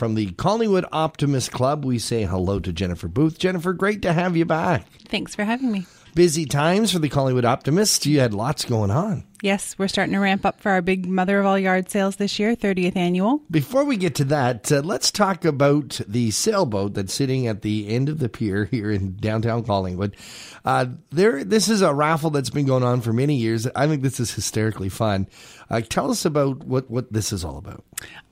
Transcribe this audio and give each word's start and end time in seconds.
From 0.00 0.16
the 0.16 0.32
Collingwood 0.32 0.86
Optimist 0.90 1.52
Club, 1.52 1.84
we 1.84 2.00
say 2.00 2.24
hello 2.24 2.58
to 2.58 2.72
Jennifer 2.72 3.06
Booth. 3.06 3.38
Jennifer, 3.38 3.72
great 3.72 4.02
to 4.02 4.12
have 4.12 4.36
you 4.36 4.44
back. 4.44 4.88
Thanks 5.06 5.36
for 5.36 5.44
having 5.44 5.70
me. 5.70 5.86
Busy 6.16 6.46
times 6.46 6.90
for 6.90 6.98
the 6.98 7.08
Collingwood 7.08 7.44
Optimist. 7.44 8.04
You 8.04 8.18
had 8.18 8.34
lots 8.34 8.64
going 8.64 8.90
on. 8.90 9.24
Yes, 9.42 9.76
we're 9.78 9.88
starting 9.88 10.14
to 10.14 10.20
ramp 10.20 10.46
up 10.46 10.60
for 10.60 10.70
our 10.70 10.80
big 10.80 11.06
Mother 11.06 11.38
of 11.38 11.46
All 11.46 11.58
Yard 11.58 11.90
sales 11.90 12.16
this 12.16 12.38
year, 12.38 12.56
30th 12.56 12.96
annual. 12.96 13.42
Before 13.50 13.84
we 13.84 13.96
get 13.96 14.14
to 14.16 14.24
that, 14.26 14.72
uh, 14.72 14.80
let's 14.82 15.10
talk 15.10 15.44
about 15.44 16.00
the 16.08 16.30
sailboat 16.30 16.94
that's 16.94 17.12
sitting 17.12 17.46
at 17.46 17.62
the 17.62 17.88
end 17.88 18.08
of 18.08 18.18
the 18.20 18.28
pier 18.28 18.64
here 18.66 18.90
in 18.90 19.16
downtown 19.16 19.64
Collingwood. 19.64 20.16
Uh, 20.64 20.86
there, 21.10 21.44
this 21.44 21.68
is 21.68 21.82
a 21.82 21.92
raffle 21.92 22.30
that's 22.30 22.48
been 22.48 22.64
going 22.64 22.82
on 22.82 23.02
for 23.02 23.12
many 23.12 23.34
years. 23.36 23.66
I 23.76 23.86
think 23.86 24.02
this 24.02 24.18
is 24.18 24.32
hysterically 24.32 24.88
fun. 24.88 25.28
Uh, 25.68 25.80
tell 25.82 26.10
us 26.10 26.24
about 26.24 26.64
what, 26.64 26.90
what 26.90 27.12
this 27.12 27.32
is 27.32 27.44
all 27.44 27.58
about. 27.58 27.84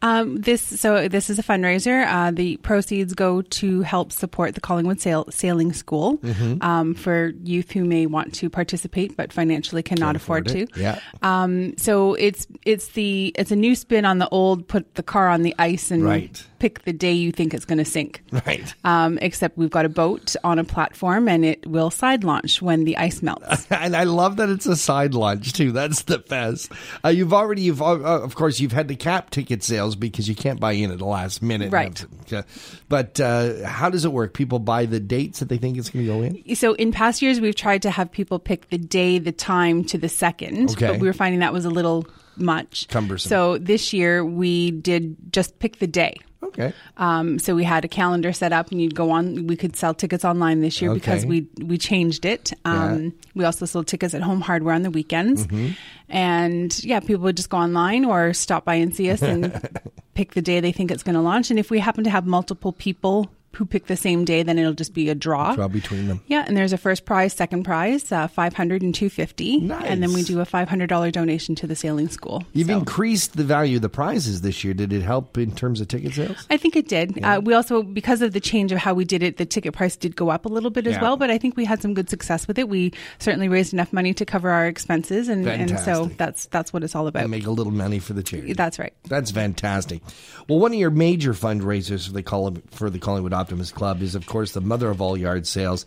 Um, 0.03 0.37
this 0.41 0.61
so 0.81 1.09
this 1.09 1.31
is 1.31 1.39
a 1.39 1.43
fundraiser. 1.43 2.07
Uh, 2.07 2.31
the 2.31 2.57
proceeds 2.59 3.15
go 3.15 3.43
to 3.43 3.83
help 3.83 4.13
support 4.13 4.55
the 4.55 4.61
Collingwood 4.61 5.01
Sail, 5.01 5.27
Sailing 5.31 5.73
School 5.73 6.19
Mm-hmm. 6.19 6.63
um, 6.63 6.95
for 6.95 7.33
youth 7.43 7.71
who 7.71 7.85
may 7.85 8.07
want 8.07 8.35
to 8.35 8.51
participate 8.51 9.17
but 9.17 9.33
financially 9.33 9.83
cannot 9.83 10.17
afford, 10.17 10.47
afford 10.47 10.69
to. 10.71 10.81
Yeah. 10.81 10.92
Um, 11.23 11.77
so 11.79 12.15
it's 12.15 12.47
it's 12.65 12.89
the 12.89 13.33
it's 13.39 13.51
a 13.51 13.57
new 13.57 13.75
spin 13.75 14.05
on 14.05 14.19
the 14.19 14.29
old. 14.29 14.67
Put 14.69 14.95
the 14.95 15.03
car 15.03 15.29
on 15.29 15.43
the 15.43 15.55
ice 15.59 15.91
and 15.91 16.05
Right. 16.05 16.45
pick 16.59 16.85
the 16.85 16.93
day 16.93 17.13
you 17.13 17.33
think 17.33 17.55
it's 17.55 17.65
going 17.65 17.79
to 17.79 17.85
sink. 17.85 18.23
Right. 18.47 18.73
Um, 18.85 19.19
except 19.21 19.59
we've 19.59 19.71
got 19.71 19.85
a 19.85 19.89
boat 19.89 20.37
on 20.45 20.59
a 20.59 20.65
platform 20.65 21.29
and 21.29 21.45
it 21.45 21.67
will 21.67 21.91
side 21.91 22.23
launch 22.25 22.63
when 22.63 22.85
the 22.85 22.97
ice 22.97 23.21
melts. 23.23 23.67
and 23.71 23.97
I 23.97 24.05
love 24.05 24.37
that 24.37 24.49
it's 24.49 24.67
a 24.67 24.77
side 24.77 25.15
launch 25.15 25.53
too. 25.53 25.73
That's 25.73 26.03
the 26.03 26.19
best. 26.19 26.71
Uh, 27.05 27.09
you've 27.09 27.33
already, 27.33 27.63
you've 27.63 27.83
uh, 27.83 27.95
of 28.01 28.35
course, 28.37 28.61
you've 28.61 28.73
had 28.73 28.89
the 28.89 28.97
cap 28.97 29.31
ticket 29.31 29.63
sales 29.65 29.97
because 29.97 30.29
you 30.29 30.35
can't 30.37 30.61
buy 30.61 30.73
in 30.73 30.91
at 30.93 30.99
the 30.99 31.05
last 31.07 31.43
minute, 31.43 31.73
Right. 31.73 32.05
Uh, 32.33 32.43
But 32.89 33.19
uh, 33.21 33.67
how 33.67 33.91
does 33.91 34.05
it 34.05 34.13
work? 34.13 34.33
People 34.35 34.59
buy 34.59 34.87
the 34.87 35.01
dates 35.01 35.41
that 35.41 35.49
they 35.49 35.57
think 35.59 35.79
it's 35.79 35.91
going 35.91 36.07
to 36.07 36.13
go 36.13 36.23
in. 36.23 36.55
So 36.55 36.75
in 36.75 36.93
past 36.93 37.23
years, 37.23 37.41
we've 37.41 37.55
tried 37.57 37.83
to 37.83 37.91
have 37.91 38.11
people 38.13 38.39
pick 38.39 38.69
the 38.71 38.79
day, 38.79 39.19
the 39.19 39.33
time 39.33 39.85
to 39.85 39.99
the 39.99 40.09
second, 40.09 40.71
Okay. 40.73 40.82
But 40.91 41.01
we 41.01 41.07
were 41.07 41.13
finding 41.13 41.41
that 41.41 41.53
was 41.53 41.65
a 41.65 41.71
little 41.71 42.07
much. 42.37 42.89
Cumbersome. 42.89 43.29
So 43.29 43.59
this 43.59 43.93
year 43.93 44.25
we 44.25 44.71
did 44.73 45.17
just 45.33 45.59
pick 45.59 45.79
the 45.79 45.87
day. 45.87 46.17
Okay. 46.43 46.73
Um, 46.97 47.39
so 47.39 47.55
we 47.55 47.63
had 47.65 47.85
a 47.85 47.89
calendar 47.89 48.33
set 48.33 48.53
up, 48.53 48.71
and 48.73 48.83
you'd 48.83 48.95
go 48.97 49.11
on. 49.13 49.47
We 49.47 49.57
could 49.57 49.77
sell 49.77 49.95
tickets 49.95 50.25
online 50.25 50.61
this 50.61 50.83
year 50.83 50.93
because 50.93 51.25
we 51.25 51.47
we 51.63 51.79
changed 51.79 52.25
it. 52.25 52.53
Um, 52.65 53.15
We 53.35 53.45
also 53.45 53.65
sold 53.65 53.87
tickets 53.87 54.13
at 54.13 54.23
Home 54.23 54.41
Hardware 54.41 54.75
on 54.75 54.83
the 54.83 54.91
weekends, 54.91 55.47
Mm-hmm. 55.47 55.73
and 56.09 56.85
yeah, 56.85 57.01
people 57.01 57.23
would 57.25 57.37
just 57.37 57.49
go 57.49 57.57
online 57.59 58.05
or 58.05 58.33
stop 58.33 58.65
by 58.65 58.75
and 58.75 58.95
see 58.95 59.09
us 59.11 59.23
and 59.23 59.53
pick 60.15 60.33
the 60.35 60.43
day 60.43 60.61
they 60.61 60.73
think 60.73 60.91
it's 60.91 61.03
going 61.03 61.15
to 61.15 61.21
launch. 61.23 61.51
And 61.51 61.59
if 61.59 61.71
we 61.71 61.79
happen 61.79 62.05
to 62.05 62.11
have 62.11 62.27
multiple 62.27 62.73
people 62.73 63.31
who 63.57 63.65
pick 63.67 63.87
the 63.87 63.97
same 63.97 64.25
day, 64.25 64.43
then 64.43 64.59
it'll 64.59 64.73
just 64.73 64.95
be 64.95 65.09
a 65.09 65.15
draw. 65.15 65.55
Draw 65.55 65.69
between 65.69 66.09
them. 66.09 66.21
Yeah, 66.27 66.45
and 66.47 66.57
there's 66.57 66.73
a 66.73 66.79
first 66.79 67.05
prize, 67.05 67.33
second 67.33 67.65
prize, 67.65 68.11
uh, 68.11 68.29
500 68.29 68.83
and 68.83 68.95
250. 68.95 69.59
Nice. 69.61 69.85
And 69.87 70.03
then 70.03 70.13
we 70.13 70.23
do 70.23 70.41
a 70.41 70.45
$500 70.47 71.13
donation 71.13 71.55
to 71.57 71.67
the 71.67 71.77
sailing 71.77 72.09
school. 72.09 72.45
You've 72.53 72.69
So- 72.69 72.79
increased 72.79 73.37
the 73.37 73.45
value 73.45 73.77
of 73.77 73.83
the 73.83 73.89
prizes 73.89 74.41
this 74.41 74.65
year. 74.65 74.75
Did 74.75 74.93
it 74.93 75.03
help 75.03 75.37
in 75.39 75.53
terms 75.55 75.81
of 75.81 75.89
ticket 75.89 76.15
sales? 76.15 76.47
I 76.51 76.57
think 76.57 76.77
it 76.77 76.89
did. 76.89 77.23
Uh, 77.23 77.41
we 77.45 77.55
also, 77.55 77.83
because 77.83 78.23
of 78.23 78.33
the 78.33 78.41
change 78.41 78.73
of 78.73 78.79
how 78.79 78.95
we 78.95 79.05
did 79.05 79.23
it, 79.23 79.37
the 79.37 79.47
ticket 79.47 79.75
price 79.75 79.97
did 79.97 80.17
go 80.17 80.31
up 80.31 80.45
a 80.47 80.49
little 80.49 80.71
bit 80.71 80.87
as 80.87 80.95
Yeah. 80.95 81.03
well, 81.03 81.17
but 81.17 81.31
I 81.31 81.39
think 81.39 81.57
we 81.57 81.65
had 81.65 81.83
some 81.83 81.95
good 81.95 82.09
success 82.11 82.49
with 82.49 82.59
it. 82.59 82.69
We 82.69 82.93
certainly 83.19 83.49
raised 83.49 83.73
enough 83.73 83.93
money 83.93 84.15
to 84.15 84.25
cover 84.25 84.51
our 84.51 84.67
expenses, 84.67 85.29
and, 85.29 85.47
and 85.47 85.79
so 85.81 86.11
that's 86.17 86.47
that's 86.47 86.73
what 86.73 86.83
it's 86.85 86.95
all 86.95 87.07
about. 87.07 87.23
And 87.23 87.31
make 87.31 87.47
a 87.47 87.51
little 87.51 87.73
money 87.73 87.99
for 87.99 88.13
the 88.15 88.23
charity. 88.23 88.53
That's 88.55 88.79
right. 88.79 88.93
That's 89.09 89.31
fantastic. 89.31 90.03
Well, 90.49 90.59
one 90.59 90.73
of 90.73 90.79
your 90.79 90.91
major 90.91 91.33
fundraisers 91.35 92.07
for 92.07 92.13
the 92.13 92.23
Coll- 92.23 92.57
for 92.71 92.91
the 92.91 92.99
Collingwood 92.99 93.33
Optimist 93.43 93.75
Club 93.75 94.01
is, 94.03 94.15
of 94.15 94.27
course, 94.27 94.53
the 94.53 94.61
Mother 94.61 94.89
of 94.89 95.01
All 95.03 95.17
Yard 95.17 95.47
sales. 95.47 95.85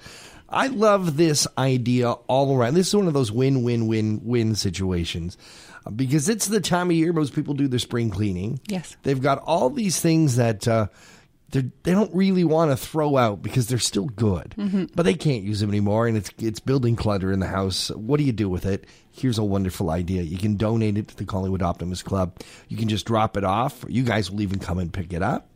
I 0.50 0.67
love 0.67 1.16
this 1.17 1.48
idea 1.58 2.12
all 2.12 2.56
around. 2.56 2.73
This 2.75 2.89
is 2.89 2.95
one 2.95 3.08
of 3.08 3.14
those 3.14 3.31
win 3.31 3.64
win 3.64 3.88
win 3.88 4.19
win 4.24 4.56
situations 4.56 5.38
uh, 5.85 5.90
because 5.90 6.28
it's 6.30 6.47
the 6.47 6.59
time 6.62 6.90
of 6.91 6.96
year 6.96 7.13
most 7.13 7.34
people 7.34 7.53
do 7.56 7.68
their 7.68 7.80
spring 7.80 8.09
cleaning. 8.09 8.59
Yes. 8.68 8.96
they've 9.03 9.22
got 9.22 9.40
all 9.40 9.69
these 9.69 10.00
things 10.00 10.35
that. 10.35 10.68
Uh, 10.68 10.88
they're- 11.52 11.72
they 11.84 11.91
don't 11.94 12.13
really 12.13 12.44
want 12.44 12.72
to 12.72 12.75
throw 12.78 13.16
out 13.18 13.41
because 13.41 13.68
they're 13.68 13.78
still 13.80 14.07
good, 14.07 14.56
but 14.96 15.03
they 15.03 15.13
can't 15.13 15.44
use 15.44 15.59
them 15.62 15.69
anymore, 15.69 16.06
and 16.07 16.18
it's 16.18 16.30
it's 16.40 16.59
building 16.59 16.96
clutter 16.97 17.31
in 17.31 17.40
the 17.40 17.47
house. 17.47 17.90
What 17.91 18.18
do 18.18 18.24
you 18.25 18.34
do 18.34 18.50
with 18.50 18.66
it? 18.66 18.85
Here's 19.12 19.38
a 19.38 19.44
wonderful 19.44 19.90
idea. 19.91 20.24
You 20.24 20.38
can 20.38 20.57
donate 20.57 20.97
it 20.97 21.07
to 21.09 21.16
the 21.16 21.24
Collingwood 21.24 21.62
Optimist 21.62 22.03
Club. 22.03 22.40
You 22.68 22.75
can 22.78 22.90
just 22.90 23.06
drop 23.06 23.38
it 23.38 23.44
off. 23.46 23.85
You 23.88 24.03
guys 24.03 24.30
will 24.30 24.41
even 24.41 24.59
come 24.59 24.80
and 24.80 24.91
pick 24.91 25.13
it 25.13 25.22
up. 25.24 25.47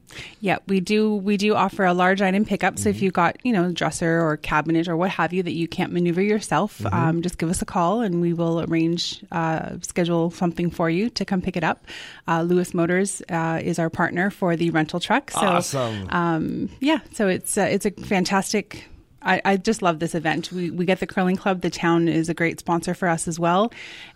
Yeah, 0.42 0.58
we 0.68 0.80
do. 0.80 1.16
We 1.16 1.38
do 1.38 1.56
offer 1.56 1.86
a 1.86 1.94
large 1.94 2.22
item 2.22 2.46
pickup. 2.46 2.78
So 2.78 2.90
Mm-hmm. 2.90 2.90
if 2.96 3.02
you've 3.02 3.14
got, 3.14 3.38
you 3.46 3.54
know, 3.54 3.72
dresser 3.72 4.22
or 4.22 4.38
cabinet 4.38 4.88
or 4.88 4.98
what 4.98 5.12
have 5.12 5.34
you 5.34 5.44
that 5.44 5.54
you 5.54 5.68
can't 5.68 5.92
maneuver 5.94 6.22
yourself, 6.22 6.80
Mm-hmm. 6.80 6.94
um, 6.96 7.22
just 7.22 7.38
give 7.38 7.50
us 7.50 7.62
a 7.62 7.66
call 7.66 8.02
and 8.02 8.22
we 8.22 8.34
will 8.34 8.62
arrange, 8.62 9.24
uh, 9.32 9.78
schedule 9.82 10.32
something 10.32 10.70
for 10.72 10.90
you 10.90 11.10
to 11.12 11.26
come 11.26 11.42
pick 11.42 11.56
it 11.58 11.64
up. 11.64 11.86
Uh, 12.28 12.42
Lewis 12.42 12.74
Motors 12.74 13.22
uh, 13.30 13.60
is 13.64 13.80
our 13.80 13.90
partner 13.90 14.30
for 14.32 14.56
the 14.56 14.70
rental 14.72 15.00
truck. 15.00 15.32
So, 15.32 15.40
Awesome. 15.40 16.08
Um, 16.10 16.70
yeah, 16.80 17.00
so 17.14 17.28
it's 17.28 17.58
uh, 17.58 17.62
it's 17.70 17.86
a 17.86 17.92
fantastic. 17.92 18.86
I, 19.22 19.42
I 19.44 19.58
just 19.58 19.82
love 19.82 20.00
this 20.00 20.16
event. 20.16 20.52
We 20.52 20.72
we 20.72 20.86
get 20.86 21.00
the 21.00 21.08
curling 21.08 21.36
club. 21.36 21.62
The 21.62 21.70
town 21.70 22.08
is 22.08 22.30
a 22.30 22.34
great 22.34 22.60
sponsor 22.60 22.94
for 22.94 23.08
us 23.10 23.28
as 23.28 23.38
well, 23.38 23.72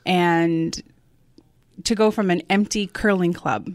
and 0.06 0.82
to 1.84 1.96
go 1.96 2.10
from 2.12 2.30
an 2.30 2.42
empty 2.50 2.88
curling 2.88 3.34
club 3.34 3.74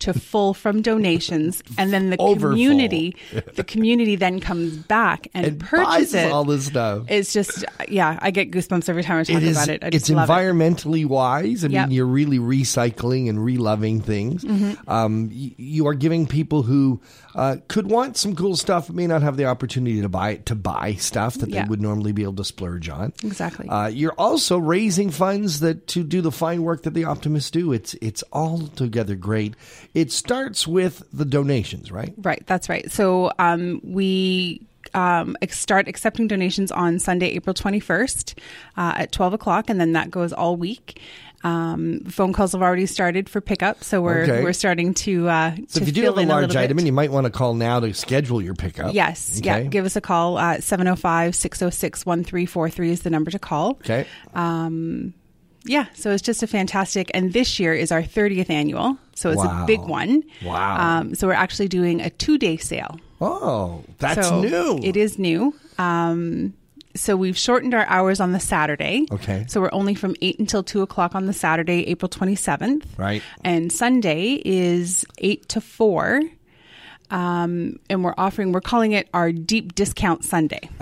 to 0.00 0.12
full 0.12 0.54
from 0.54 0.80
donations 0.82 1.62
and 1.76 1.92
then 1.92 2.10
the 2.10 2.16
community 2.38 3.16
the 3.54 3.64
community 3.64 4.14
then 4.16 4.38
comes 4.40 4.76
back 4.76 5.26
and, 5.34 5.46
And 5.46 5.60
purchases 5.60 6.14
it 6.14 6.30
all 6.32 6.44
this 6.44 6.66
stuff. 6.66 7.06
it's 7.08 7.32
just 7.32 7.64
yeah 7.88 8.18
i 8.22 8.30
get 8.30 8.50
goosebumps 8.52 8.88
every 8.88 9.02
time 9.02 9.18
i 9.18 9.24
talk 9.24 9.36
It 9.36 9.42
is. 9.42 9.56
about 9.56 9.68
it 9.68 9.82
I 9.84 9.88
it's 9.92 10.08
love 10.08 10.28
it. 10.28 10.32
environmentally 10.32 11.04
wise. 11.06 11.64
I 11.64 11.68
Yep. 11.68 11.78
Mm-hmm. 11.82 11.88
mean, 11.88 11.96
you're 11.96 12.06
really 12.06 12.38
recycling 12.38 13.28
and 13.28 13.42
reloving 13.44 14.00
things. 14.00 14.44
Um, 14.86 15.30
y- 15.30 15.54
you 15.56 15.86
are 15.86 15.94
giving 15.94 16.26
people 16.26 16.62
who 16.62 17.00
uh, 17.34 17.56
could 17.68 17.90
want 17.90 18.16
some 18.16 18.34
cool 18.34 18.56
stuff, 18.56 18.90
may 18.90 19.06
not 19.06 19.22
have 19.22 19.36
the 19.36 19.44
opportunity 19.44 20.00
to 20.00 20.08
buy 20.08 20.36
to 20.36 20.54
buy 20.54 20.94
stuff 20.94 21.34
that 21.36 21.48
Yeah. 21.50 21.62
they 21.62 21.68
would 21.68 21.80
normally 21.80 22.12
be 22.12 22.22
able 22.22 22.34
to 22.36 22.44
splurge 22.44 22.88
on. 22.88 23.12
Exactly. 23.22 23.68
Uh, 23.68 23.86
you're 23.88 24.12
also 24.14 24.58
raising 24.58 25.10
funds 25.10 25.60
that 25.60 25.86
to 25.88 26.02
do 26.02 26.20
the 26.20 26.32
fine 26.32 26.62
work 26.62 26.82
that 26.82 26.94
the 26.94 27.04
optimists 27.04 27.50
do. 27.50 27.72
It's 27.72 27.94
it's 28.00 28.22
all 28.32 28.66
together 28.68 29.14
great. 29.14 29.54
It 29.94 30.12
starts 30.12 30.66
with 30.66 31.02
the 31.12 31.24
donations, 31.24 31.90
right? 31.90 32.12
Right, 32.18 32.42
that's 32.46 32.68
right. 32.68 32.90
So 32.90 33.30
um, 33.38 33.80
we 33.82 34.62
um, 34.94 35.36
start 35.50 35.88
accepting 35.88 36.28
donations 36.28 36.70
on 36.72 36.98
Sunday, 36.98 37.28
April 37.28 37.54
21st 37.54 38.38
uh, 38.76 38.92
at 38.96 39.12
12 39.12 39.34
o'clock, 39.34 39.68
and 39.70 39.80
then 39.80 39.92
that 39.92 40.10
goes 40.10 40.32
all 40.32 40.56
week. 40.56 41.00
Um, 41.44 42.00
phone 42.08 42.32
calls 42.32 42.50
have 42.52 42.62
already 42.62 42.86
started 42.86 43.28
for 43.28 43.40
pickup, 43.40 43.84
so 43.84 44.02
we're 44.02 44.22
Okay. 44.24 44.42
we're 44.42 44.52
starting 44.52 44.92
to. 44.94 45.28
Uh, 45.28 45.54
So 45.68 45.78
to 45.78 45.82
if 45.82 45.86
you 45.86 45.92
do 45.94 46.02
have 46.02 46.18
a 46.18 46.26
large 46.26 46.48
little 46.48 46.62
item, 46.62 46.78
and 46.78 46.86
you 46.86 46.92
might 46.92 47.12
want 47.12 47.26
to 47.26 47.30
call 47.30 47.54
now 47.54 47.78
to 47.78 47.94
schedule 47.94 48.42
your 48.42 48.54
pickup. 48.54 48.92
Yes, 48.92 49.40
yeah. 49.44 49.60
Give 49.62 49.84
us 49.84 49.94
a 49.94 50.00
call. 50.00 50.36
Uh, 50.36 50.60
705 50.60 51.36
606 51.36 52.04
1343 52.04 52.90
is 52.90 53.02
the 53.02 53.10
number 53.10 53.30
to 53.30 53.38
call. 53.38 53.78
Okay. 53.84 54.04
Yeah, 55.64 55.86
so 55.94 56.10
it's 56.12 56.22
just 56.22 56.42
a 56.42 56.46
fantastic, 56.46 57.10
and 57.14 57.32
this 57.32 57.60
year 57.60 57.74
is 57.74 57.92
our 57.92 58.02
30th 58.02 58.48
annual, 58.48 58.96
so 59.18 59.30
it's 59.30 59.38
Wow. 59.44 59.64
a 59.64 59.66
big 59.66 59.80
one. 59.80 60.22
Wow. 60.44 61.00
Um, 61.00 61.14
so 61.14 61.26
we're 61.26 61.32
actually 61.34 61.68
doing 61.68 62.00
a 62.00 62.10
two 62.10 62.38
day 62.38 62.56
sale. 62.56 62.98
Oh, 63.20 63.82
that's 63.98 64.28
so 64.28 64.40
new. 64.40 64.78
It 64.82 64.96
is 64.96 65.18
new. 65.18 65.54
Um, 65.78 66.54
so 66.94 67.16
we've 67.16 67.36
shortened 67.36 67.74
our 67.74 67.84
hours 67.86 68.20
on 68.20 68.32
the 68.32 68.40
Saturday. 68.40 69.06
Okay. 69.12 69.44
So 69.48 69.60
we're 69.60 69.70
only 69.72 69.94
from 69.94 70.14
8 70.22 70.38
until 70.38 70.62
2 70.62 70.82
o'clock 70.82 71.14
on 71.14 71.26
the 71.26 71.32
Saturday, 71.32 71.86
April 71.88 72.08
27th. 72.08 72.84
Right. 72.96 73.22
And 73.44 73.72
Sunday 73.72 74.40
is 74.44 75.04
8 75.18 75.48
to 75.50 75.60
4. 75.60 76.22
Um, 77.10 77.78
and 77.88 78.04
we're 78.04 78.14
offering, 78.18 78.52
we're 78.52 78.60
calling 78.60 78.92
it 78.92 79.08
our 79.14 79.32
deep 79.32 79.74
discount 79.74 80.24
Sunday. 80.24 80.68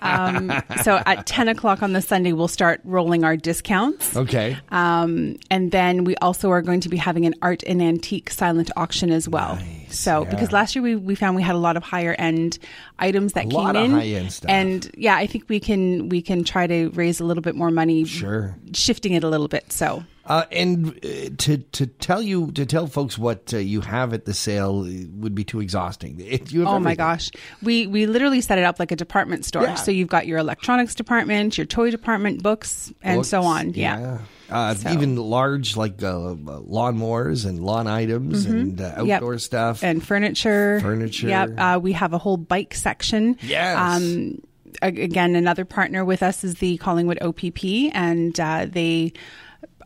um, 0.00 0.52
so 0.82 1.02
at 1.06 1.26
10 1.26 1.48
o'clock 1.48 1.82
on 1.82 1.92
the 1.92 2.00
Sunday, 2.02 2.32
we'll 2.32 2.48
start 2.48 2.80
rolling 2.84 3.24
our 3.24 3.36
discounts. 3.36 4.16
Okay. 4.16 4.56
Um, 4.70 5.36
and 5.50 5.70
then 5.70 6.04
we 6.04 6.16
also 6.16 6.50
are 6.50 6.62
going 6.62 6.80
to 6.80 6.88
be 6.88 6.96
having 6.96 7.26
an 7.26 7.34
art 7.42 7.62
and 7.66 7.82
antique 7.82 8.30
silent 8.30 8.70
auction 8.76 9.10
as 9.10 9.28
well. 9.28 9.56
Nice, 9.56 9.98
so 9.98 10.22
yeah. 10.24 10.30
because 10.30 10.52
last 10.52 10.74
year 10.74 10.82
we, 10.82 10.96
we 10.96 11.14
found 11.14 11.36
we 11.36 11.42
had 11.42 11.54
a 11.54 11.58
lot 11.58 11.76
of 11.76 11.82
higher 11.82 12.14
end 12.18 12.58
items 12.98 13.34
that 13.34 13.46
A 13.46 13.48
came 13.48 13.52
lot 13.58 13.76
of 13.76 13.84
in, 13.84 13.90
high-end 13.92 14.32
stuff. 14.32 14.50
and 14.50 14.90
yeah, 14.96 15.16
I 15.16 15.26
think 15.26 15.48
we 15.48 15.60
can 15.60 16.08
we 16.08 16.20
can 16.22 16.44
try 16.44 16.66
to 16.66 16.88
raise 16.90 17.20
a 17.20 17.24
little 17.24 17.42
bit 17.42 17.54
more 17.54 17.70
money, 17.70 18.04
Sure. 18.04 18.56
shifting 18.72 19.12
it 19.12 19.24
a 19.24 19.28
little 19.28 19.48
bit. 19.48 19.72
So 19.72 20.02
Uh, 20.28 20.44
and 20.52 20.88
uh, 21.04 21.30
to 21.38 21.56
to 21.72 21.86
tell 21.86 22.20
you 22.20 22.52
to 22.52 22.66
tell 22.66 22.86
folks 22.86 23.16
what 23.16 23.52
uh, 23.54 23.56
you 23.56 23.80
have 23.80 24.12
at 24.12 24.26
the 24.26 24.34
sale 24.34 24.82
would 24.82 25.34
be 25.34 25.42
too 25.42 25.60
exhausting. 25.60 26.20
It, 26.20 26.52
you 26.52 26.60
have 26.60 26.68
Oh 26.68 26.78
my 26.78 26.94
gosh. 26.94 27.30
We 27.62 27.86
we 27.86 28.06
literally 28.06 28.42
set 28.42 28.58
it 28.58 28.64
up 28.64 28.78
like 28.78 28.92
a 28.92 28.96
department 28.96 29.46
store. 29.46 29.62
Yeah. 29.62 29.74
So 29.76 29.90
you've 29.90 30.08
got 30.08 30.26
your 30.26 30.38
electronics 30.38 30.94
department, 30.94 31.56
your 31.56 31.64
toy 31.66 31.90
department, 31.90 32.42
books, 32.42 32.92
and 33.02 33.24
so 33.24 33.42
on. 33.42 33.72
Yeah. 33.72 34.18
Uh, 34.50 34.74
So- 34.74 34.90
Even 34.90 35.16
large 35.16 35.76
like 35.76 36.02
uh, 36.02 36.34
lawnmowers 36.34 37.46
and 37.46 37.62
lawn 37.64 37.86
items 37.86 38.44
and 38.46 38.80
uh, 38.80 38.84
Mm-hmm. 38.84 39.06
Yep. 39.06 39.16
outdoor 39.16 39.38
stuff. 39.38 39.82
And 39.82 40.04
furniture. 40.04 40.80
Furniture. 40.80 41.28
Yep. 41.28 41.50
Uh, 41.58 41.78
we 41.82 41.92
have 41.92 42.12
a 42.12 42.18
whole 42.18 42.36
bike 42.36 42.74
section. 42.74 43.36
Yes. 43.42 43.76
Um, 43.78 44.42
again, 44.82 45.36
another 45.36 45.64
partner 45.64 46.04
with 46.04 46.22
us 46.22 46.44
is 46.44 46.56
the 46.56 46.76
Collingwood 46.78 47.18
OPP, 47.22 47.64
and 47.94 48.38
uh, 48.40 48.66
they 48.70 49.12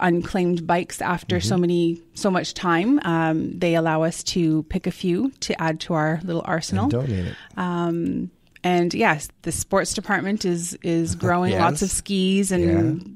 unclaimed 0.02 0.66
bikes 0.66 1.00
after 1.00 1.37
Mm-hmm. 1.38 1.49
so 1.49 1.56
many 1.56 2.02
so 2.14 2.31
much 2.31 2.52
time. 2.54 3.00
Um, 3.04 3.58
they 3.58 3.75
allow 3.75 4.02
us 4.02 4.22
to 4.25 4.64
pick 4.64 4.87
a 4.87 4.90
few 4.90 5.31
to 5.40 5.58
add 5.62 5.81
to 5.81 5.94
our 5.94 6.20
little 6.25 6.43
arsenal. 6.44 6.88
Donate 6.88 7.26
it. 7.26 7.37
Um, 7.56 8.31
and 8.64 8.93
yes, 8.94 9.28
the 9.43 9.52
sports 9.52 9.94
department 9.94 10.44
is 10.44 10.75
is 10.82 11.14
growing. 11.25 11.52
Yes. 11.52 11.60
Lots 11.60 11.82
of 11.82 11.90
skis 11.90 12.52
and 12.52 12.64
yeah. 12.64 13.12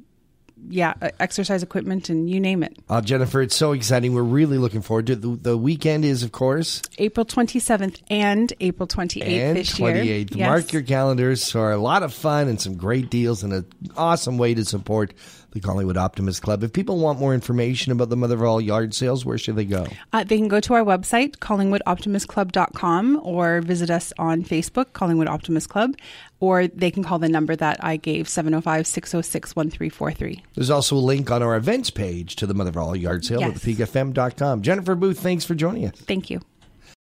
Uh 0.71 1.11
exercise 1.21 1.63
equipment 1.63 2.09
and 2.09 2.29
you 2.29 2.41
name 2.41 2.63
it. 2.63 2.77
Uh, 2.89 3.01
Jennifer, 3.01 3.43
it's 3.43 3.57
so 3.57 3.73
exciting. 3.73 4.15
We're 4.15 4.23
really 4.23 4.59
looking 4.59 4.83
forward 4.83 5.07
to 5.09 5.13
it. 5.15 5.23
The, 5.23 5.29
the 5.29 5.57
weekend 5.57 6.05
is, 6.05 6.23
of 6.23 6.33
course, 6.33 6.83
April 6.99 7.27
27th 7.27 8.03
and 8.09 8.53
April 8.61 8.87
28th 8.87 9.27
and 9.27 9.57
this 9.57 9.79
year. 9.79 9.93
28th. 9.93 10.37
Yes. 10.37 10.49
Mark 10.49 10.73
your 10.73 10.83
calendars 10.83 11.51
for 11.51 11.73
a 11.73 11.79
lot 11.79 12.03
of 12.03 12.13
fun 12.13 12.49
and 12.49 12.61
some 12.61 12.77
great 12.77 13.11
deals 13.11 13.43
and 13.43 13.53
an 13.53 13.67
awesome 13.97 14.39
way 14.39 14.55
to 14.55 14.65
support 14.65 15.13
the 15.57 15.61
Collingwood 15.67 15.97
Optimist 15.97 16.43
Club. 16.43 16.63
If 16.63 16.73
people 16.73 16.99
want 16.99 17.19
more 17.19 17.33
information 17.33 17.91
about 17.91 18.11
the 18.11 18.17
Mother 18.17 18.35
of 18.35 18.43
All 18.43 18.61
yard 18.61 18.95
sales, 18.95 19.25
where 19.25 19.39
should 19.39 19.57
they 19.57 19.65
go? 19.65 19.87
Uh, 20.13 20.23
they 20.23 20.37
can 20.37 20.49
go 20.49 20.61
to 20.61 20.75
our 20.75 20.83
website, 20.83 21.37
collingwoodoptimistclub.com, 21.39 23.21
or 23.23 23.63
visit 23.63 23.91
us 23.91 24.13
on 24.19 24.43
Facebook, 24.45 24.93
Collingwood 24.93 25.29
Optimist 25.29 25.69
Club, 25.71 25.97
or 26.41 26.67
they 26.67 26.91
can 26.91 27.03
call 27.03 27.19
the 27.19 27.29
number 27.29 27.57
that 27.57 27.83
I 27.83 27.97
gave, 27.97 28.29
705 28.29 28.87
606 28.87 29.57
1343. 29.57 30.45
There's 30.57 30.71
also 30.71 30.97
a 30.97 30.99
link 30.99 31.31
on 31.31 31.43
our 31.43 31.55
events 31.55 31.91
page 31.91 32.35
to 32.37 32.47
the 32.47 32.55
Mother 32.55 32.71
of 32.71 32.77
All 32.79 32.97
yard 32.97 33.25
sale 33.25 33.41
Yes. 33.41 33.57
at 33.57 33.63
thepgfm.com. 33.63 34.63
Jennifer 34.63 34.95
Booth, 34.95 35.21
thanks 35.21 35.45
for 35.45 35.55
joining 35.55 35.85
us. 35.87 35.95
Thank 35.95 36.31
you. 36.31 36.41